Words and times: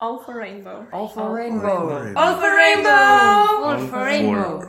All 0.00 0.22
for 0.22 0.38
rainbow. 0.38 0.86
All 0.92 1.08
for 1.08 1.34
rainbow. 1.34 2.14
All 2.14 2.34
for 2.38 2.54
rainbow. 2.54 2.94
All 3.66 3.78
for 3.90 4.04
rainbow. 4.06 4.62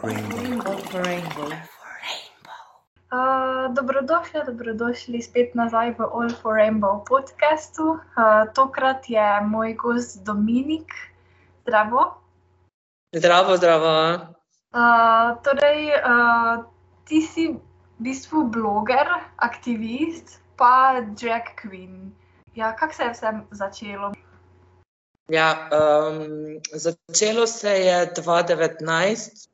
All 0.65 0.81
for 0.89 1.03
rainbow. 1.05 1.49
Uh, 3.13 3.69
dobrodošli, 3.73 4.41
dobrodošli 4.45 5.21
spet 5.21 5.53
nazaj 5.53 5.93
v 5.97 6.01
All 6.01 6.33
for 6.33 6.57
Rainbow 6.57 7.05
podkastu. 7.05 8.01
Uh, 8.17 8.49
tokrat 8.57 9.05
je 9.09 9.41
moj 9.45 9.73
gost 9.73 10.25
Dominik. 10.25 10.89
Zdravo. 11.61 12.17
Zdravo, 13.13 13.57
zdravo. 13.57 13.93
Uh, 14.73 15.37
torej, 15.45 15.93
uh, 16.09 16.65
ti 17.05 17.21
si 17.21 17.53
v 17.53 17.61
bistvu 18.01 18.49
bloger, 18.49 19.05
aktivist, 19.37 20.41
pa 20.57 21.05
drag 21.13 21.53
queen. 21.61 22.17
Ja, 22.57 22.73
kako 22.73 22.93
se 22.93 23.03
je 23.03 23.13
vse 23.13 23.29
začelo? 23.51 24.13
Ja, 25.29 25.69
um, 25.69 26.59
začelo 26.73 27.47
se 27.47 27.69
je 27.69 28.13
2019. 28.17 29.47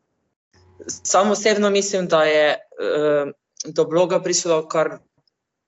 Sam 0.87 1.31
osebno 1.31 1.69
mislim, 1.69 2.07
da 2.07 2.23
je 2.23 2.55
uh, 2.55 3.31
do 3.65 3.85
bloga 3.85 4.21
prišlo 4.23 4.67
kar 4.67 4.97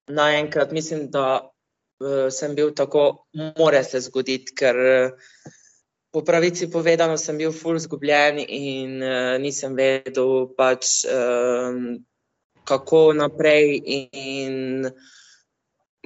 naenkrat. 0.07 0.71
Mislim, 0.71 1.09
da 1.11 1.52
uh, 1.99 2.31
sem 2.31 2.55
bil 2.55 2.71
tako, 2.73 3.25
more 3.57 3.83
se 3.83 3.99
zgoditi, 3.99 4.55
ker 4.55 4.75
uh, 4.75 5.11
po 6.11 6.23
pravici 6.23 6.71
povedano 6.71 7.17
sem 7.17 7.38
bil 7.38 7.52
ful 7.52 7.80
zgubljen 7.80 8.39
in 8.47 9.03
uh, 9.03 9.35
nisem 9.44 9.75
vedel, 9.75 10.47
pač, 10.58 11.03
um, 11.11 11.99
kako 12.63 13.11
naprej. 13.13 13.81
In 14.13 14.88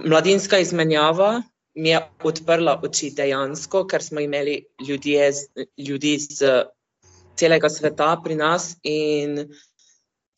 mladinska 0.02 0.58
izmenjava 0.58 1.41
mi 1.76 1.90
je 1.90 2.00
odprla 2.24 2.80
oči 2.84 3.12
dejansko, 3.16 3.86
ker 3.88 4.04
smo 4.04 4.20
imeli 4.20 4.66
ljudje, 4.88 5.32
ljudi 5.78 6.18
z 6.20 6.66
celega 7.36 7.70
sveta 7.70 8.16
pri 8.24 8.36
nas 8.36 8.76
in 8.84 9.46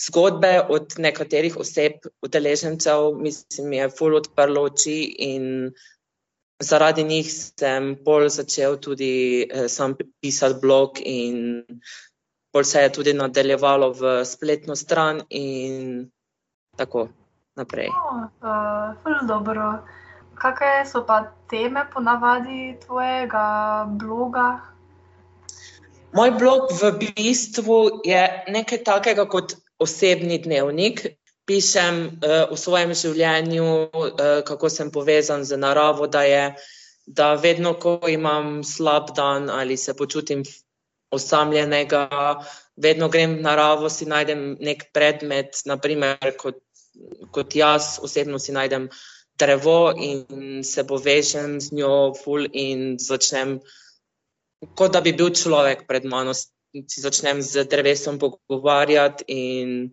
zgodbe 0.07 0.61
od 0.69 0.95
nekaterih 0.97 1.57
oseb, 1.57 2.05
udeležencev, 2.21 3.11
mislim, 3.17 3.69
mi 3.69 3.77
je 3.77 3.89
ful 3.89 4.15
odprlo 4.15 4.63
oči 4.69 4.99
in 5.31 5.71
zaradi 6.59 7.03
njih 7.03 7.27
sem 7.33 7.95
pol 8.05 8.29
začel 8.29 8.77
tudi 8.77 9.43
eh, 9.43 9.67
sam 9.67 9.95
pisati 10.21 10.59
blog 10.61 10.99
in 11.01 11.63
pol 12.53 12.63
se 12.63 12.81
je 12.81 12.93
tudi 12.93 13.13
nadaljevalo 13.13 13.91
v 13.91 14.13
spletno 14.25 14.75
stran 14.75 15.21
in 15.29 16.09
tako 16.77 17.07
naprej. 17.55 17.89
Oh, 17.89 18.23
uh, 18.41 18.95
ful 19.03 19.27
dobro. 19.27 19.83
Kakšne 20.43 20.83
so 20.83 21.07
pa 21.07 21.31
teme 21.47 21.87
ponavadi 21.87 22.75
tvojega 22.83 23.87
bloga? 23.95 24.59
Moj 26.11 26.31
blog 26.35 26.67
v 26.75 26.91
bistvu 26.99 28.03
je 28.03 28.43
nekaj 28.51 28.83
takega 28.83 29.23
kot 29.23 29.55
osebni 29.79 30.43
dnevnik. 30.43 31.15
Pišem 31.47 32.19
uh, 32.19 32.51
o 32.51 32.59
svojem 32.59 32.91
življenju, 32.91 33.63
uh, 33.87 34.43
kako 34.43 34.67
sem 34.67 34.91
povezan 34.91 35.47
z 35.47 35.55
naravo, 35.55 36.11
da 36.11 36.27
je, 36.27 36.43
da 37.07 37.33
vedno, 37.39 37.73
ko 37.79 38.03
imam 38.11 38.67
slab 38.67 39.15
dan 39.15 39.47
ali 39.47 39.79
se 39.79 39.95
počutim 39.95 40.43
osamljenega, 41.11 42.43
vedno 42.75 43.07
grem 43.07 43.39
v 43.39 43.47
naravo, 43.47 43.87
si 43.87 44.03
najdem 44.11 44.57
nek 44.59 44.89
predmet, 44.91 45.63
naprimer 45.71 46.35
kot, 46.35 46.59
kot 47.31 47.55
jaz 47.55 47.95
osebno 48.03 48.39
si 48.39 48.51
najdem 48.51 48.91
drevo 49.39 49.93
in 49.97 50.63
se 50.63 50.83
povežem 50.87 51.59
z 51.61 51.73
njo, 51.79 52.13
ful 52.17 52.45
in 52.51 52.97
začnem 52.99 53.59
kot 54.75 54.93
da 54.93 55.01
bi 55.01 55.13
bil 55.13 55.33
človek 55.35 55.85
pred 55.87 56.05
mano, 56.07 56.33
si 56.33 57.01
začnem 57.01 57.41
z 57.43 57.67
drevesom 57.69 58.19
pogovarjati 58.19 59.27
in 59.27 59.91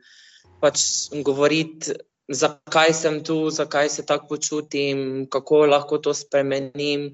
pač 0.62 1.10
govoriti, 1.27 1.97
zakaj 2.31 2.94
sem 2.94 3.20
tu, 3.26 3.50
zakaj 3.50 3.91
se 3.91 4.06
tako 4.06 4.37
počutim, 4.37 5.26
kako 5.31 5.66
lahko 5.66 5.98
to 5.98 6.14
spremenim. 6.14 7.10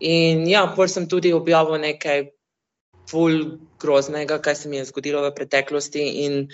In 0.00 0.46
ja, 0.48 0.66
pol 0.74 0.88
sem 0.88 1.08
tudi 1.10 1.34
objavil 1.34 1.78
nekaj 1.82 2.30
ful 3.10 3.58
groznega, 3.80 4.38
kaj 4.40 4.56
se 4.56 4.68
mi 4.68 4.78
je 4.78 4.88
zgodilo 4.88 5.22
v 5.26 5.34
preteklosti 5.34 6.04
in 6.24 6.46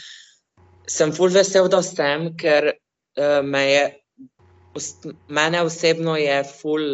sem 0.89 1.13
ful 1.13 1.33
vesel, 1.33 1.69
da 1.69 1.83
sem, 1.83 2.33
ker 2.37 2.73
uh, 2.75 3.41
me 3.45 3.63
je, 3.69 3.85
mene 5.29 5.63
osebno 5.63 6.17
je 6.17 6.39
ful 6.61 6.87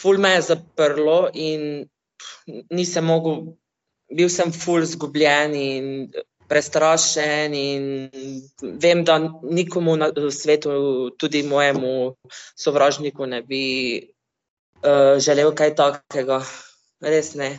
ful 0.00 0.18
me 0.18 0.34
je 0.34 0.42
zaprlo 0.42 1.28
in 1.34 1.86
nisem 2.70 3.04
mogel, 3.04 3.54
bil 4.16 4.28
sem 4.32 4.52
ful 4.52 4.84
zgubljen 4.86 5.54
in 5.54 5.86
prestrašen. 6.50 7.54
In 7.54 7.84
vem, 8.82 9.04
da 9.04 9.18
nikomu 9.42 9.96
na 10.00 10.10
svetu, 10.30 11.10
tudi 11.18 11.42
mojemu 11.42 12.14
sovražniku, 12.58 13.26
ne 13.26 13.42
bi 13.42 13.64
uh, 14.82 15.18
želel 15.18 15.54
kaj 15.54 15.74
takega. 15.78 16.40
Res 17.00 17.34
ne. 17.34 17.54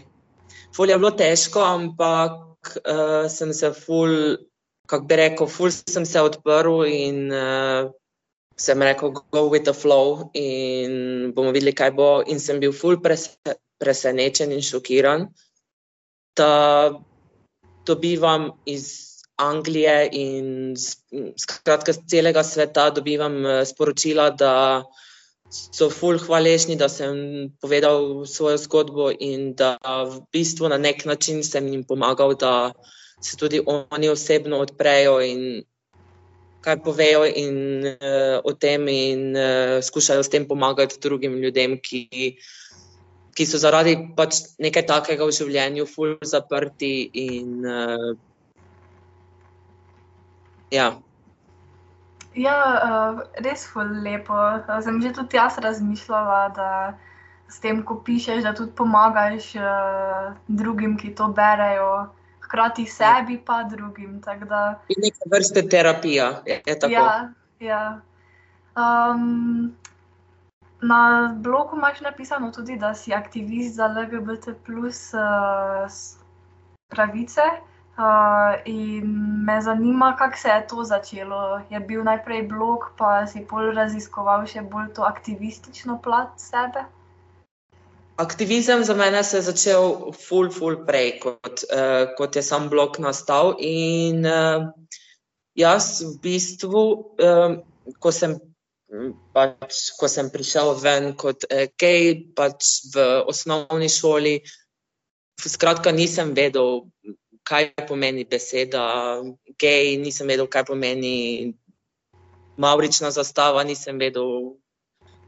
Ful 0.75 0.89
je 0.89 0.97
bilo 0.99 1.11
težko, 1.17 1.63
ampak 1.63 2.75
uh, 2.83 3.29
sem 3.29 3.53
se 3.53 3.71
ful, 3.73 4.37
kako 4.87 5.07
bi 5.07 5.17
rekel, 5.19 5.49
ful 5.49 5.71
sem 5.71 6.05
se 6.05 6.21
odprl 6.21 6.83
in 6.87 7.31
uh, 7.31 7.89
sem 8.61 8.81
rekel, 8.85 9.13
go 9.33 9.47
with 9.49 9.65
the 9.65 9.73
flow 9.73 10.29
in 10.37 11.31
bomo 11.35 11.53
videli, 11.55 11.73
kaj 11.73 11.91
bo. 11.97 12.09
In 12.21 12.39
sem 12.39 12.59
bil 12.61 12.73
ful 12.73 12.99
presenečen 13.01 14.53
in 14.53 14.61
šokiran, 14.61 15.29
da 16.37 16.51
dobivam 17.85 18.51
iz 18.65 18.85
Anglije 19.41 20.09
in 20.13 20.75
skratka 21.37 21.93
z 21.93 22.05
celega 22.07 22.43
sveta 22.45 22.89
dobivam 22.93 23.45
eh, 23.45 23.65
sporočila, 23.65 24.29
da 24.29 24.83
so 25.51 25.89
ful 25.89 26.19
hvaležni, 26.21 26.77
da 26.77 26.87
sem 26.89 27.49
povedal 27.61 28.23
svojo 28.25 28.57
zgodbo 28.61 29.09
in 29.11 29.53
da 29.57 29.75
v 29.81 30.21
bistvu 30.31 30.69
na 30.69 30.77
nek 30.77 31.05
način 31.05 31.43
sem 31.43 31.67
jim 31.67 31.83
pomagal, 31.83 32.37
da 32.37 32.71
se 33.21 33.37
tudi 33.37 33.59
oni 33.65 34.09
osebno 34.09 34.61
odprejo 34.61 35.19
in 35.21 35.63
kaj 36.61 36.77
povejo 36.85 37.25
in, 37.25 37.85
uh, 37.89 38.39
o 38.45 38.53
tem, 38.53 38.87
in 38.87 39.35
uh, 39.35 39.77
skušajo 39.81 40.23
s 40.23 40.29
tem 40.29 40.47
pomagati 40.47 40.99
drugim 41.01 41.39
ljudem, 41.41 41.77
ki, 41.81 42.37
ki 43.33 43.47
so 43.49 43.57
zaradi 43.61 43.97
pač 44.17 44.43
nekaj 44.61 44.85
takega 44.89 45.25
v 45.25 45.37
življenju, 45.37 45.87
ful 45.89 46.17
zaprti. 46.21 47.09
In, 47.13 47.65
uh, 47.65 48.13
ja. 50.71 50.91
Ja, 52.37 52.57
uh, 52.77 53.25
res 53.43 53.65
je 53.67 53.87
lepo. 54.05 54.37
Sem 54.85 55.01
že 55.01 55.13
tudi 55.17 55.41
jaz 55.41 55.57
razmišljala, 55.59 56.41
da 56.55 56.71
s 57.51 57.59
tem, 57.59 57.81
ko 57.83 57.99
pišeš, 58.05 58.45
da 58.45 58.53
tudi 58.55 58.71
pomagaš 58.77 59.55
uh, 59.59 60.31
drugim, 60.47 60.95
ki 60.97 61.11
to 61.17 61.27
berejo 61.35 62.07
hkrati 62.51 62.85
sebi, 62.85 63.37
pa 63.45 63.63
drugim. 63.63 64.19
Da... 64.21 64.79
In 64.87 65.03
neka 65.03 65.29
vrsta 65.31 65.61
terapija. 65.69 66.41
Ja, 66.89 67.29
ja. 67.59 68.01
Um, 68.75 69.75
na 70.81 71.33
blogu 71.37 71.77
imaš 71.77 72.01
napisano 72.01 72.51
tudi, 72.51 72.75
da 72.75 72.93
si 72.93 73.13
aktivist 73.13 73.75
za 73.75 73.87
LGBT 73.87 74.55
plus 74.65 75.13
uh, 75.13 75.91
pravice. 76.89 77.41
Uh, 77.97 78.59
in 78.65 79.05
me 79.45 79.61
zanima, 79.61 80.15
kako 80.15 80.37
se 80.37 80.49
je 80.49 80.67
to 80.67 80.83
začelo. 80.83 81.61
Je 81.69 81.79
bil 81.79 82.03
najprej 82.03 82.47
blog, 82.47 82.91
pa 82.97 83.27
si 83.27 83.45
bolj 83.49 83.75
raziskoval 83.75 84.45
še 84.47 84.61
bolj 84.61 84.93
to 84.95 85.03
aktivistično 85.03 85.99
plat 86.01 86.31
sebe. 86.39 86.83
Aktivizem 88.21 88.83
za 88.85 88.93
mene 88.93 89.23
se 89.23 89.39
je 89.39 89.47
začel 89.49 90.13
ful, 90.13 90.51
ful 90.53 90.75
prej, 90.85 91.15
kot, 91.23 91.63
uh, 91.73 92.11
kot 92.17 92.35
je 92.37 92.43
sam 92.45 92.67
blok 92.69 92.99
nastal. 93.01 93.55
In 93.57 94.21
uh, 94.29 94.69
jaz 95.57 96.03
v 96.05 96.11
bistvu, 96.21 96.83
um, 97.17 97.55
ko, 97.97 98.13
sem, 98.13 98.37
pač, 99.33 99.79
ko 99.97 100.09
sem 100.11 100.29
prišel 100.29 100.75
ven 100.83 101.15
kot 101.17 101.47
uh, 101.49 101.65
gej, 101.81 102.29
pač 102.37 102.93
v 102.93 103.07
osnovni 103.25 103.89
šoli, 103.89 104.35
skratka, 105.41 105.89
nisem 105.89 106.35
vedel, 106.37 106.85
kaj 107.41 107.73
pomeni 107.89 108.27
beseda 108.29 108.85
gej, 109.57 109.97
nisem 109.97 110.29
vedel, 110.29 110.45
kaj 110.45 110.69
pomeni 110.69 111.55
maurična 112.61 113.09
zastava, 113.09 113.65
nisem 113.65 113.97
vedel. 113.97 114.59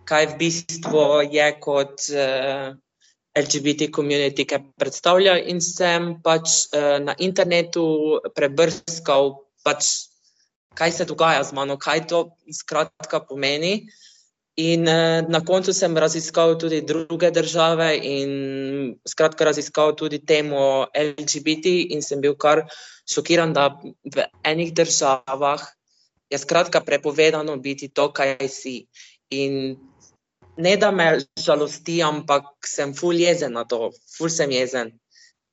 Kaj 0.04 0.34
v 0.34 0.38
bistvu 0.38 1.04
je 1.32 1.46
kot 1.64 2.12
uh, 2.12 2.76
LGBT 3.34 3.90
komunity, 3.90 4.46
ki 4.46 4.62
predstavlja, 4.78 5.40
in 5.50 5.62
sem 5.62 6.14
pač 6.22 6.70
uh, 6.70 7.02
na 7.02 7.18
internetu 7.18 8.22
prebrskal, 8.38 9.42
pač, 9.66 10.10
kaj 10.78 10.94
se 10.94 11.08
dogaja 11.10 11.42
z 11.42 11.58
mano, 11.58 11.78
kaj 11.82 12.06
to 12.10 12.20
skratka 12.54 13.24
pomeni. 13.26 13.90
In 14.62 14.86
uh, 14.86 15.26
na 15.26 15.42
koncu 15.42 15.74
sem 15.74 15.98
raziskal 15.98 16.54
tudi 16.62 16.84
druge 16.86 17.32
države, 17.34 17.96
in 17.98 18.32
skratka, 19.02 19.50
raziskal 19.50 19.96
tudi 19.98 20.22
temo 20.22 20.86
LGBT, 20.94 21.74
in 21.98 22.06
sem 22.06 22.22
bil 22.22 22.38
kar 22.38 22.68
šokiran, 23.10 23.54
da 23.58 23.74
v 23.82 24.30
enih 24.46 24.76
državah 24.78 25.66
je 26.30 26.38
skratka 26.38 26.82
prepovedano 26.86 27.58
biti 27.58 27.90
to, 27.90 28.12
kaj 28.14 28.38
si. 28.50 28.86
In 29.34 29.74
ne 30.58 30.78
da 30.78 30.92
me 30.92 31.20
žalosti, 31.40 32.02
ampak 32.04 32.68
sem 32.68 32.94
ful 32.94 33.18
jezen 33.20 33.54
na 33.54 33.64
to, 33.66 33.92
ful 34.18 34.30
sem 34.30 34.52
jezen, 34.52 34.92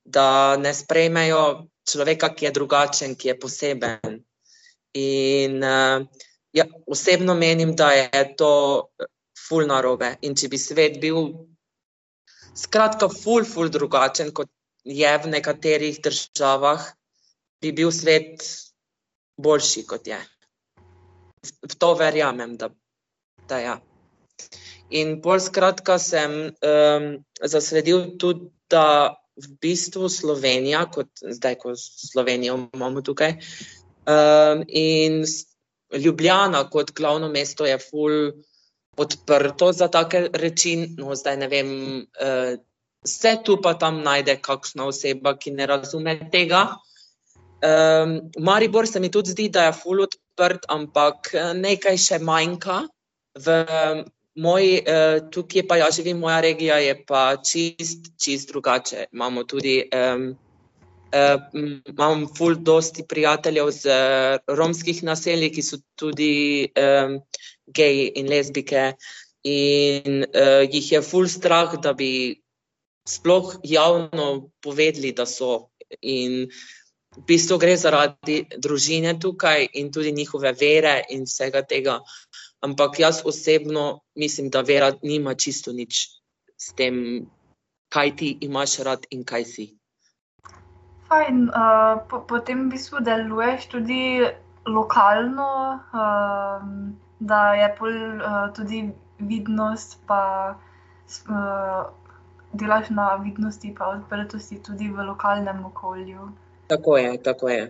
da 0.04 0.56
ne 0.56 0.72
sprejmejo 0.74 1.68
človeka, 1.88 2.34
ki 2.34 2.48
je 2.48 2.52
drugačen, 2.56 3.14
ki 3.16 3.32
je 3.32 3.38
poseben. 3.38 4.20
In 4.96 5.62
uh, 5.62 6.06
ja, 6.52 6.66
osebno 6.86 7.34
menim, 7.34 7.74
da 7.76 7.92
je 7.92 8.24
to 8.36 8.52
ful 9.38 9.66
narobe. 9.66 10.16
In 10.26 10.34
če 10.34 10.50
bi 10.50 10.58
svet 10.58 10.98
bil 11.02 11.30
skratka 12.54 13.08
ful, 13.08 13.46
ful 13.46 13.70
drugačen, 13.70 14.34
kot 14.34 14.50
je 14.84 15.12
v 15.22 15.30
nekaterih 15.30 16.00
državah, 16.02 16.84
bi 17.60 17.72
bil 17.76 17.92
svet 17.94 18.44
boljši, 19.40 19.86
kot 19.86 20.08
je. 20.08 20.18
V 21.40 21.76
to 21.80 21.94
verjamem, 21.96 22.56
da, 22.60 22.68
da 23.48 23.60
je. 23.60 23.70
Ja. 23.70 23.89
In 24.90 25.20
bolj 25.22 25.44
skratka 25.46 25.98
sem 26.02 26.32
um, 26.50 27.10
zasledil 27.42 28.16
tudi, 28.18 28.50
da 28.70 29.14
v 29.40 29.48
bistvu 29.62 30.08
Slovenija, 30.10 30.84
kot 30.92 31.22
zdaj, 31.22 31.56
ko 31.62 31.74
Slovenijo 31.78 32.56
imamo 32.74 33.02
tukaj, 33.02 33.36
um, 34.06 34.64
in 34.68 35.24
Ljubljana 35.90 36.64
kot 36.70 36.92
glavno 36.94 37.28
mesto 37.28 37.66
je 37.66 37.78
ful 37.82 38.30
odprto 38.96 39.72
za 39.72 39.88
take 39.88 40.28
reči. 40.32 40.76
No, 40.98 41.14
zdaj 41.14 41.36
ne 41.40 41.48
vem, 41.50 41.72
uh, 42.20 42.54
vse 43.06 43.36
tu 43.44 43.58
pa 43.62 43.74
tam 43.74 44.02
najde 44.06 44.36
kakšna 44.42 44.86
oseba, 44.86 45.34
ki 45.38 45.54
ne 45.56 45.66
razume 45.66 46.14
tega. 46.30 46.68
Um, 47.60 48.30
Maribor 48.38 48.86
se 48.86 49.00
mi 49.00 49.10
tudi 49.10 49.34
zdi, 49.34 49.48
da 49.48 49.66
je 49.68 49.72
ful 49.82 50.06
odprt, 50.06 50.66
ampak 50.68 51.34
nekaj 51.54 51.98
še 51.98 52.18
manjka. 52.22 52.84
V 53.38 53.46
moj, 54.40 54.68
uh, 54.80 55.16
tukaj 55.32 55.66
pa 55.68 55.80
jaz 55.80 55.98
živim, 56.00 56.20
moja 56.22 56.40
regija 56.44 56.78
je 56.82 56.94
pa 57.06 57.24
čist, 57.44 58.12
čist 58.20 58.52
drugače. 58.52 59.10
Imamo 59.12 59.44
tudi 59.44 59.82
um, 59.94 60.30
Uh, 61.10 61.40
imam 61.90 62.20
ful 62.38 62.54
dosti 62.54 63.02
prijateljev 63.02 63.70
z 63.74 63.90
uh, 63.90 64.36
romskih 64.46 65.00
naselij, 65.02 65.50
ki 65.50 65.62
so 65.66 65.80
tudi 65.98 66.70
um, 66.78 67.16
geji 67.66 68.04
in 68.14 68.28
lezbike 68.30 68.92
in 69.42 70.22
uh, 70.22 70.62
jih 70.70 70.92
je 70.92 71.00
ful 71.02 71.26
strah, 71.26 71.74
da 71.82 71.96
bi 71.98 72.38
sploh 73.08 73.58
javno 73.66 74.50
povedali, 74.62 75.10
da 75.12 75.26
so. 75.26 75.70
In 76.00 76.46
v 77.16 77.24
bistvu 77.26 77.58
gre 77.58 77.74
zaradi 77.76 78.44
družine 78.62 79.16
tukaj 79.18 79.66
in 79.82 79.90
tudi 79.90 80.12
njihove 80.14 80.52
vere 80.60 81.00
in 81.10 81.26
vsega 81.26 81.64
tega. 81.66 81.98
Ampak 82.60 83.00
jaz 83.00 83.22
osebno 83.24 84.00
mislim, 84.14 84.50
da 84.50 84.60
vera 84.60 84.92
nima 85.02 85.34
čisto 85.34 85.72
nič 85.72 86.06
s 86.60 86.72
tem, 86.76 87.26
kaj 87.88 88.16
ti 88.16 88.38
imaš 88.40 88.78
rad 88.84 89.06
in 89.10 89.24
kaj 89.24 89.44
si 89.44 89.80
fajn. 91.10 91.50
Uh, 91.50 92.06
po, 92.06 92.22
potem 92.22 92.66
v 92.66 92.78
bistvu 92.78 93.02
deluješ 93.02 93.66
tudi 93.74 94.22
lokalno, 94.70 95.82
uh, 95.90 96.62
da 97.18 97.40
je 97.58 97.68
pol, 97.78 97.96
uh, 98.22 98.46
tudi 98.54 98.86
vidnost, 99.18 99.98
pa 100.06 100.54
uh, 100.54 101.90
delaš 102.54 102.94
na 102.94 103.16
vidnosti 103.18 103.74
in 103.74 103.82
odprtosti 103.82 104.62
tudi 104.62 104.88
v 104.88 105.10
lokalnem 105.10 105.64
okolju. 105.66 106.30
Tako 106.70 106.96
je, 106.96 107.10
tako 107.22 107.48
je. 107.50 107.62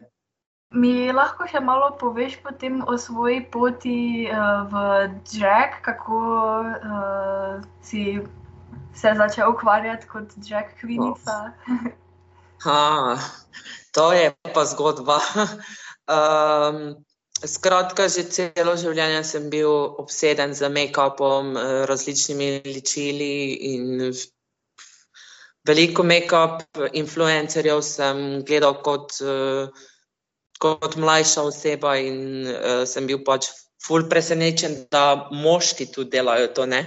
Mi 0.71 1.11
lahko 1.11 1.49
še 1.51 1.61
malo 1.61 1.97
poveš 1.99 2.39
o 2.87 2.95
svoji 2.99 3.43
poti 3.51 4.31
uh, 4.31 4.71
v 4.71 4.75
Jack, 5.35 5.83
kako 5.83 6.21
uh, 6.63 7.59
si 7.83 8.21
se 8.95 9.15
začel 9.17 9.51
ukvarjati 9.51 10.07
kot 10.07 10.31
Jack 10.39 10.79
Kvinica. 10.81 11.53
Oh. 11.67 11.91
Ha, 12.63 13.19
to 13.93 14.13
je 14.13 14.35
pa 14.55 14.65
zgodba. 14.65 15.19
Um, 16.11 17.05
skratka, 17.39 18.09
že 18.11 18.25
celo 18.35 18.75
življenje 18.75 19.23
sem 19.23 19.45
bil 19.53 19.71
obseden 20.03 20.57
z 20.59 20.67
make-upom, 20.67 21.55
eh, 21.55 21.87
različnimi 21.87 22.49
ličili 22.67 23.35
in 23.71 24.11
veliko 25.63 26.03
make-up 26.03 26.67
influencerjev 26.99 27.79
sem 27.87 28.43
gledal 28.43 28.81
kot, 28.83 29.21
eh, 29.23 29.71
kot 30.61 30.97
mlajša 31.01 31.43
oseba 31.49 31.97
in 31.97 32.47
uh, 32.47 32.85
sem 32.89 33.07
bil 33.09 33.23
pač 33.25 33.49
ful 33.81 34.05
presenečen, 34.09 34.85
da 34.93 35.29
moški 35.33 35.89
tu 35.93 36.05
delajo 36.05 36.51
to. 36.57 36.67
Ne? 36.67 36.85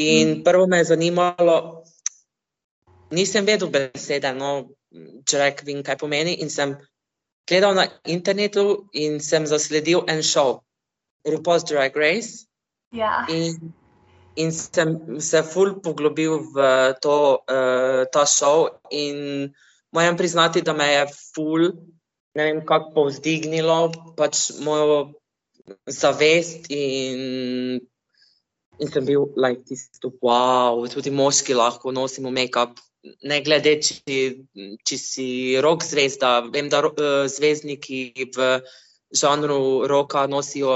In 0.00 0.38
mm. 0.38 0.42
prvo 0.44 0.66
me 0.66 0.80
je 0.80 0.90
zanimalo, 0.92 1.84
nisem 3.10 3.46
vedel 3.46 3.70
besede, 3.72 4.32
no, 4.36 4.52
če 5.28 5.40
rečem, 5.40 5.82
kaj 5.84 5.98
pomeni. 6.00 6.38
In 6.40 6.52
sem 6.52 6.76
gledal 7.48 7.76
na 7.76 7.86
internetu 8.04 8.86
in 8.92 9.20
sem 9.20 9.46
zasledil 9.46 10.04
en 10.08 10.22
šov, 10.24 10.60
RuPaul's 11.28 11.66
Drag 11.68 11.96
Race. 11.96 12.46
Ja. 12.96 13.26
In, 13.28 13.72
in 14.36 14.52
sem 14.52 15.20
se 15.20 15.42
ful 15.44 15.76
poglobil 15.84 16.40
v 16.54 16.66
to, 17.02 17.18
uh, 17.44 18.04
ta 18.12 18.24
šov. 18.24 18.80
In 18.90 19.52
moram 19.92 20.16
priznati, 20.16 20.64
da 20.64 20.72
me 20.72 20.88
je 20.92 21.06
ful, 21.34 21.70
ne 22.36 22.48
vem, 22.48 22.62
kako 22.68 22.92
povzdignilo 22.94 23.78
pač 24.18 24.48
mojo 24.64 24.98
zavest. 25.90 26.68
In, 26.70 27.80
in 28.78 28.92
sem 28.92 29.06
bil 29.08 29.30
like, 29.40 29.64
tisto, 29.68 30.12
wow, 30.22 30.84
tudi 30.92 31.10
moški 31.10 31.56
lahko 31.56 31.94
nosimo 31.96 32.30
make-up 32.34 32.76
ne 33.30 33.40
glede, 33.44 33.76
če, 33.86 34.18
če 34.86 34.98
si 35.00 35.28
rok 35.62 35.84
zvezda. 35.86 36.40
Vem, 36.54 36.70
da 36.72 36.82
uh, 36.88 37.26
zvezdniki 37.30 38.30
v 38.34 38.48
žanru 39.14 39.86
roka 39.90 40.26
nosijo 40.30 40.74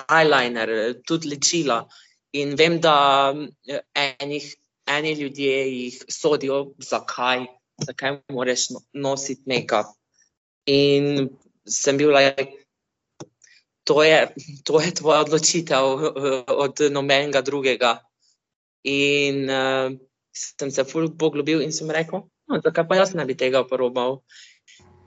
eyeliner, 0.00 0.72
tudi 1.06 1.34
ličila. 1.34 1.82
In 2.38 2.54
vem, 2.58 2.78
da 2.82 3.32
enih, 3.94 4.50
eni 4.90 5.14
ljudje 5.18 5.56
jih 5.68 6.02
sodijo, 6.10 6.60
zakaj, 6.82 7.46
zakaj 7.86 8.20
moraš 8.34 8.68
no, 8.74 8.84
nositi 8.92 9.50
make-up. 9.50 9.96
In 10.66 11.30
sem 11.64 11.96
bil 11.96 12.12
like, 12.12 12.60
to 13.84 14.02
je, 14.02 14.28
to 14.64 14.80
je 14.80 14.92
tvoja 14.94 15.24
odločitev 15.24 15.84
eh, 15.84 16.52
od 16.52 16.84
nobenega 16.90 17.40
drugega. 17.42 17.98
In 18.84 19.44
uh, 19.50 19.92
sem 20.32 20.70
se 20.70 20.84
ful 20.84 21.10
poglobil 21.18 21.60
in 21.60 21.72
sem 21.72 21.90
rekel, 21.90 22.24
no, 22.48 22.60
zakaj 22.64 22.86
pa 22.88 22.96
jaz 22.96 23.12
ne 23.14 23.26
bi 23.28 23.36
tega 23.36 23.60
uporabljal. 23.64 24.20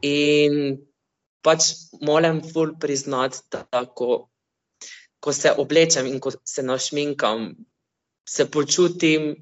In 0.05 0.77
pač 1.43 1.71
moram 2.01 2.41
ful 2.45 2.75
priznati, 2.79 3.41
da 3.49 3.85
ko, 3.85 4.27
ko 5.19 5.33
se 5.33 5.53
oblečem 5.57 6.07
in 6.11 6.19
ko 6.19 6.35
se 6.35 6.63
našminkam, 6.63 7.53
se 8.29 8.45
počutim 8.51 9.33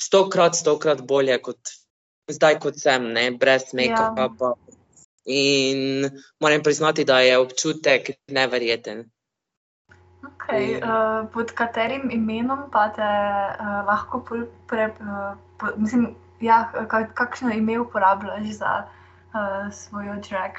stokrat, 0.00 0.54
stokrat 0.54 1.02
bolje 1.02 1.38
kot 1.42 1.74
zdaj, 2.30 2.58
kot 2.60 2.78
sem, 2.80 3.10
ne, 3.12 3.30
brez 3.36 3.72
make-upa. 3.76 4.54
Ja. 4.54 4.63
In 5.24 6.10
moram 6.40 6.62
priznati, 6.62 7.04
da 7.04 7.20
je 7.20 7.38
občutek 7.38 8.10
neverjeten. 8.28 9.10
Okay, 10.24 10.76
uh, 10.76 11.24
pod 11.32 11.52
katerim 11.52 12.10
imenom 12.12 12.68
pa 12.72 12.88
te 12.92 13.02
uh, 13.02 13.86
lahko 13.86 14.20
pre, 14.68 14.86
uh, 15.00 15.36
po, 15.60 15.66
mislim, 15.76 16.14
ja, 16.40 16.72
kakšno 17.14 17.52
ime 17.52 17.78
uporabljaš 17.80 18.46
za 18.46 18.72
uh, 18.84 19.72
svoj 19.72 20.04
drag? 20.28 20.52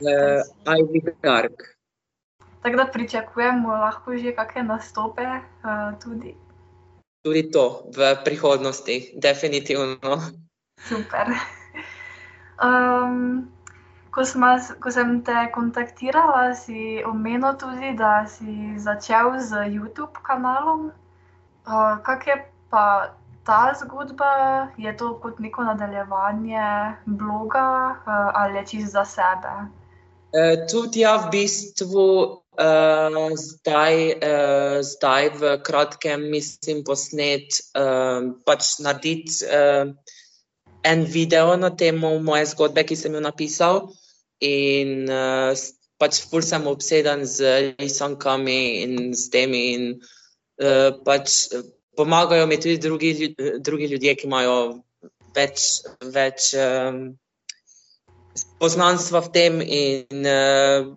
Uh, 0.00 0.76
Ivy 0.80 1.12
Dark. 1.22 1.76
Tako 2.62 2.76
da 2.76 2.86
pričakujemo 2.92 3.68
lahko 3.68 4.16
že 4.16 4.34
kakšne 4.34 4.62
nastope 4.62 5.22
uh, 5.22 6.00
tudi. 6.02 6.34
Tudi 7.24 7.50
to 7.50 7.90
v 7.96 8.16
prihodnosti, 8.24 9.12
definitivno. 9.16 10.20
Super. 10.88 11.26
Um, 12.56 13.52
ko, 14.16 14.24
sma, 14.24 14.56
ko 14.80 14.90
sem 14.92 15.18
te 15.24 15.36
kontaktirala, 15.52 16.54
si 16.56 17.02
omenil 17.04 17.52
tudi, 17.60 17.92
da 17.98 18.24
si 18.24 18.78
začel 18.80 19.36
z 19.44 19.68
YouTube 19.76 20.24
kanalom. 20.24 20.88
Uh, 21.68 22.00
kak 22.06 22.24
je 22.26 22.36
pa 22.72 23.12
ta 23.44 23.76
zgodba? 23.76 24.72
Je 24.80 24.96
to 24.96 25.18
kot 25.20 25.40
neko 25.42 25.66
nadaljevanje 25.68 26.96
bloga 27.04 27.68
uh, 27.92 28.30
ali 28.40 28.64
čist 28.66 28.96
za 28.96 29.04
sebe? 29.04 29.52
Uh, 30.32 30.64
tudi 30.70 31.04
ja, 31.04 31.16
v 31.20 31.30
bistvu 31.36 32.08
uh, 32.56 33.36
zdaj, 33.36 33.96
uh, 34.16 34.80
zdaj 34.80 35.30
v 35.36 35.52
kratkem 35.60 36.24
mislim 36.32 36.80
posnet, 36.88 37.60
uh, 37.76 38.32
pač 38.48 38.78
narediti 38.80 39.44
uh, 39.44 39.92
en 40.86 41.04
video 41.04 41.52
na 41.60 41.68
temo 41.76 42.16
moje 42.18 42.48
zgodbe, 42.56 42.86
ki 42.88 42.96
sem 42.96 43.12
jo 43.12 43.20
napisal. 43.20 43.84
In 44.44 45.08
uh, 45.08 45.56
pač 45.96 46.20
ful 46.28 46.44
sem 46.44 46.66
obseden 46.68 47.24
z 47.24 47.72
risankami 47.80 48.82
in 48.84 49.14
s 49.14 49.30
temi. 49.32 49.62
In, 49.74 49.84
uh, 50.60 50.92
pač 51.04 51.48
pomagajo 51.96 52.46
mi 52.46 52.60
tudi 52.60 52.76
drugi, 52.78 53.12
drugi 53.60 53.88
ljudje, 53.88 54.14
ki 54.14 54.28
imajo 54.28 54.56
več, 55.36 55.80
več 56.12 56.52
um, 56.60 57.16
poznanstva 58.60 59.24
v 59.24 59.32
tem. 59.32 59.60
In, 59.64 60.28
uh, 60.28 60.92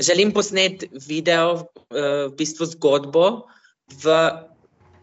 želim 0.00 0.32
posneti 0.32 0.88
video, 1.06 1.68
uh, 1.92 2.32
v 2.32 2.36
bistvu 2.40 2.70
zgodbo, 2.72 3.26
v, 4.00 4.20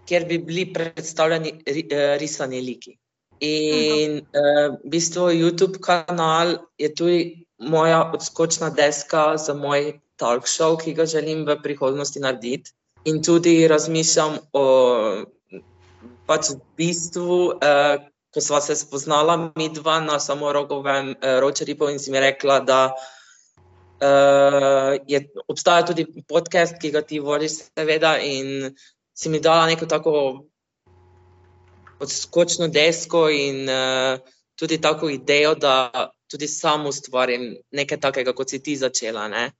kjer 0.09 0.25
bi 0.25 0.41
bili 0.41 0.65
predstavljeni 0.73 1.59
uh, 1.61 2.15
risani 2.17 2.61
liki. 2.65 2.97
In 3.45 4.23
uh, 4.25 4.73
v 4.81 4.89
bistvu 4.89 5.29
YouTube 5.35 5.77
kanal 5.77 6.57
je 6.81 6.89
tudi 6.97 7.46
moja 7.57 8.11
odskočna 8.13 8.69
deska 8.69 9.37
za 9.37 9.53
moj 9.53 9.99
talk 10.15 10.47
show, 10.47 10.77
ki 10.77 10.93
ga 10.93 11.05
želim 11.05 11.45
v 11.45 11.57
prihodnosti 11.63 12.19
narediti. 12.19 12.71
In 13.05 13.23
tudi 13.23 13.67
razmišljam 13.67 14.37
o 14.53 14.63
pač 16.27 16.51
bistvu, 16.77 17.55
uh, 17.55 17.95
ko 18.33 18.41
sva 18.41 18.61
se 18.61 18.75
spoznala, 18.75 19.51
mi 19.55 19.69
dva 19.73 19.99
na 20.03 20.19
samorogovem 20.19 21.09
uh, 21.09 21.15
ročeripu 21.39 21.89
in 21.89 21.99
si 21.99 22.11
mi 22.11 22.19
rekla, 22.19 22.59
da 22.59 22.91
uh, 22.91 24.97
je, 25.07 25.29
obstaja 25.47 25.85
tudi 25.85 26.05
podcast, 26.27 26.75
ki 26.81 26.91
ga 26.91 27.01
ti 27.01 27.19
voliš, 27.19 27.51
seveda, 27.71 28.17
in 28.19 28.75
si 29.17 29.29
mi 29.29 29.39
dala 29.39 29.65
neko 29.71 29.85
tako 29.85 30.43
odskočno 31.99 32.67
desko 32.67 33.29
in 33.29 33.69
uh, 33.69 34.19
tudi 34.59 34.81
tako 34.81 35.09
idejo, 35.09 35.55
da 35.55 36.11
tudi 36.31 36.47
sam 36.47 36.85
ustvarim 36.85 37.55
nekaj 37.71 37.99
takega, 37.99 38.33
kot 38.33 38.49
si 38.49 38.59
ti 38.63 38.75
začela. 38.75 39.27
Ne? 39.27 39.51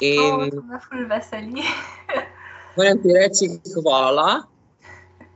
In 0.00 0.20
oh, 0.22 0.64
me 0.70 0.78
ful 0.82 1.06
veseli. 1.10 1.64
moram 2.76 3.02
ti 3.02 3.14
reči 3.14 3.48
hvala, 3.74 4.42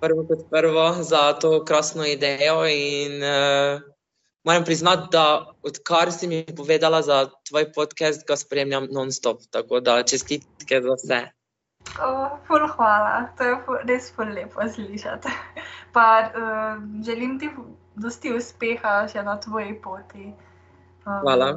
prvo 0.01 0.27
kot 0.29 0.47
prvo, 0.51 0.87
za 1.03 1.33
to 1.33 1.65
krasno 1.65 2.07
idejo. 2.07 2.63
In 2.67 3.19
uh, 3.23 3.83
moram 4.45 4.65
priznati, 4.65 5.09
da 5.13 5.55
odkar 5.63 6.13
si 6.13 6.27
mi 6.27 6.45
povedala 6.57 7.03
za 7.03 7.27
tvoj 7.49 7.73
podcast, 7.73 8.27
ga 8.29 8.37
spremljam 8.37 8.89
non-stop. 8.91 9.43
Tako 9.51 9.81
da 9.81 10.03
čestitke 10.03 10.83
za 10.83 10.99
vse. 10.99 11.23
Oh, 11.99 12.39
ful 12.47 12.63
hvala, 12.77 13.35
to 13.39 13.45
je 13.45 13.57
ful, 13.65 13.79
res 13.89 14.13
ful 14.15 14.31
lepo 14.31 14.63
slišati. 14.75 15.29
Pa 15.93 16.07
uh, 16.29 16.83
želim 17.05 17.39
ti 17.39 17.51
dosti 17.95 18.33
uspeha 18.33 19.03
še 19.09 19.23
na 19.23 19.37
tvoji 19.41 19.75
poti. 19.83 20.33
Um, 21.05 21.21
hvala. 21.21 21.49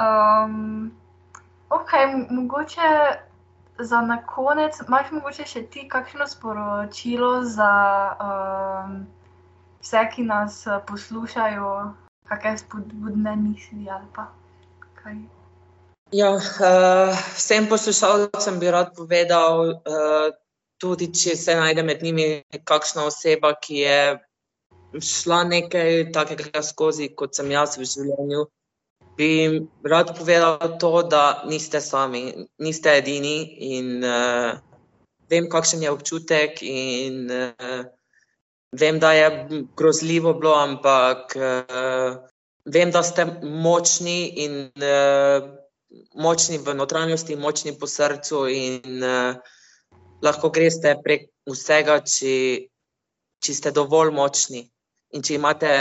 Um, 0.00 0.92
ok, 1.70 1.92
mogoče 2.30 2.90
za 3.78 4.00
na 4.00 4.18
konec, 4.26 4.80
imaš 4.88 5.10
mogoče 5.10 5.46
še 5.46 5.62
ti 5.72 5.86
kakšno 5.88 6.26
sporočilo 6.28 7.44
za 7.44 7.72
um, 8.20 9.06
vse, 9.80 10.04
ki 10.14 10.26
nas 10.28 10.62
poslušajo, 10.86 11.70
kakšne 12.28 12.56
spodbudne 12.64 13.36
misli 13.36 13.88
ali 13.90 14.06
pa 14.16 14.28
kaj. 15.02 15.20
Ja, 16.12 16.32
uh, 16.34 17.14
vsem 17.36 17.68
poslušalcem 17.70 18.58
bi 18.58 18.70
rad 18.70 18.96
povedal, 18.96 19.78
uh, 19.78 20.32
tudi 20.80 21.10
če 21.12 21.36
se 21.36 21.54
najde 21.58 21.84
med 21.86 22.02
njimi 22.02 22.26
kakšna 22.64 23.04
oseba, 23.10 23.52
ki 23.60 23.82
je 23.84 24.00
šla 24.98 25.44
nekaj 25.44 26.10
takega 26.14 26.62
skozi, 26.66 27.10
kot 27.14 27.36
sem 27.36 27.50
jaz 27.52 27.76
v 27.78 27.86
življenju, 27.86 28.46
bi 29.20 29.28
jim 29.28 29.54
rad 29.84 30.14
povedal 30.18 30.78
to, 30.82 30.92
da 31.02 31.42
niste 31.46 31.80
sami, 31.84 32.24
niste 32.58 32.96
edini 33.02 33.36
in 33.76 34.00
uh, 34.02 34.56
vem, 35.30 35.48
kakšen 35.52 35.84
je 35.84 35.92
občutek 35.92 36.62
in 36.64 37.28
uh, 37.28 37.84
vem, 38.72 38.98
da 39.02 39.12
je 39.12 39.28
grozljivo 39.76 40.34
bilo, 40.40 40.56
ampak 40.56 41.36
uh, 41.36 42.18
vem, 42.64 42.90
da 42.90 43.02
ste 43.06 43.28
močni 43.42 44.18
in 44.46 44.58
uh, 44.80 45.50
močni 46.14 46.58
v 46.58 46.74
notranjosti, 46.74 47.36
močni 47.36 47.76
po 47.78 47.86
srcu 47.90 48.46
in 48.48 49.04
uh, 49.04 49.58
lahko 50.22 50.50
greste 50.50 50.94
prek 51.04 51.28
vsega, 51.48 52.00
če, 52.04 52.36
če 53.40 53.56
ste 53.56 53.72
dovolj 53.72 54.12
močni 54.14 54.64
in 55.16 55.22
če 55.22 55.36
imate. 55.40 55.74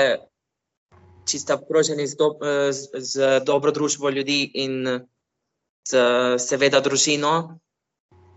Če 1.29 1.37
ste 1.37 1.53
obkroženi 1.53 2.07
z, 2.09 2.17
do, 2.17 2.31
eh, 2.41 2.71
z, 2.73 3.01
z 3.05 3.25
dobro 3.45 3.69
družbo 3.69 4.09
ljudi 4.09 4.39
in 4.63 4.87
z, 5.85 6.05
seveda, 6.41 6.79
družino, 6.81 7.59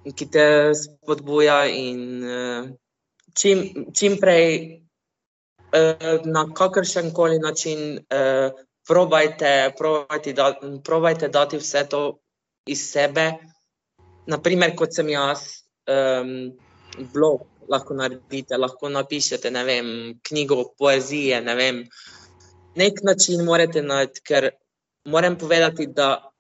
ki 0.05 0.27
te 0.29 0.45
spodbuja, 0.77 1.63
in 1.71 2.01
uh, 2.27 2.69
čim, 3.39 3.63
čim 3.95 4.19
prej, 4.21 4.83
uh, 5.73 6.27
na 6.27 6.45
kakršen 6.53 7.13
koli 7.15 7.39
način, 7.39 8.03
uh, 8.03 8.53
probajte, 8.89 9.73
probajte, 9.79 10.33
da, 10.37 10.53
probajte 10.85 11.29
dati 11.29 11.63
vse 11.63 11.87
to 11.89 12.03
iz 12.67 12.91
sebe. 12.91 13.31
Naprimer, 14.27 14.75
kot 14.77 14.95
sem 14.95 15.09
jaz, 15.09 15.62
um, 15.89 16.53
blog 17.15 17.47
lahko 17.69 17.95
naredite, 17.95 18.59
lahko 18.59 18.89
napišete 18.89 19.51
vem, 19.51 20.19
knjigo 20.23 20.65
poezije. 20.79 21.41
Ne 21.41 21.55
vem. 21.55 21.85
Nek 22.77 23.03
način 23.03 23.45
morate 23.45 23.83
najti, 23.83 24.21
ker 24.25 24.51
moram 25.05 25.37
povedati, 25.39 25.87
da 25.87 26.31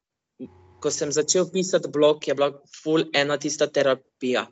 ko 0.81 0.91
sem 0.91 1.13
začel 1.13 1.47
pisati 1.53 1.89
blog, 1.89 2.29
je 2.29 2.35
bila 2.35 2.53
ful 2.83 3.05
ena 3.15 3.37
tista 3.39 3.67
terapija. 3.67 4.47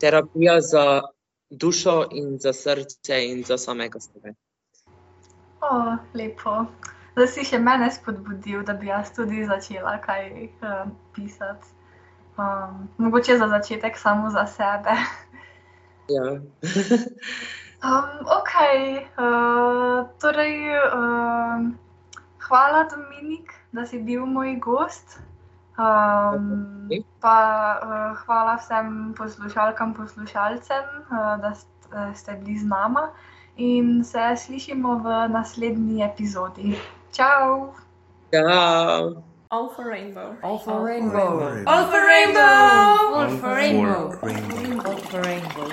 Terapija 0.00 0.60
za 0.60 1.02
dušo 1.50 2.08
in 2.12 2.38
za 2.38 2.52
srce 2.52 3.24
in 3.26 3.42
za 3.44 3.58
samega 3.58 4.00
sebe. 4.00 4.34
O, 5.60 5.96
lepo 6.14 6.66
da 7.18 7.26
si 7.26 7.44
še 7.46 7.58
mene 7.58 7.88
spodbudil, 7.90 8.62
da 8.66 8.76
bi 8.78 8.90
jaz 8.92 9.10
tudi 9.16 9.42
začela 9.48 9.96
kaj 10.04 10.28
uh, 10.46 10.86
pisati. 11.16 11.74
Um, 12.38 12.88
mogoče 12.98 13.38
za 13.38 13.48
začetek 13.48 13.98
samo 13.98 14.30
za 14.30 14.46
sebe. 14.46 14.94
Ja. 16.08 16.22
um, 17.84 18.10
ok, 18.38 18.52
uh, 19.18 20.08
torej, 20.20 20.54
uh, 20.78 21.66
hvala, 22.48 22.86
Dominik, 22.90 23.52
da 23.72 23.86
si 23.86 23.98
bil 23.98 24.26
moj 24.26 24.56
gost. 24.62 25.18
Um, 25.78 26.88
pa 27.20 27.38
uh, 27.82 28.18
hvala 28.26 28.56
vsem 28.56 29.14
poslušalkam, 29.18 29.94
poslušalcem, 29.94 30.84
uh, 31.10 31.38
da 31.42 31.54
ste 32.14 32.32
bili 32.32 32.58
z 32.58 32.66
nami 32.66 33.06
in 33.56 34.04
se 34.04 34.34
slišimo 34.36 34.98
v 34.98 35.28
naslednji 35.28 36.02
epizodi. 36.02 36.78
Ciao. 37.12 37.74
Ciao. 38.30 39.27
All 39.50 39.70
for 39.70 39.88
rainbow. 39.88 40.36
All 40.42 40.58
for 40.58 40.84
rainbow. 40.84 41.64
All 41.66 41.90
for 41.90 42.06
rainbow. 42.06 42.40
All 42.40 43.28
for 43.38 43.54
rainbow. 43.54 43.90
All 43.92 44.10
for 44.12 44.28
rainbow. 44.28 44.90
All 44.90 44.96
for 44.98 45.22
rainbow. 45.22 45.70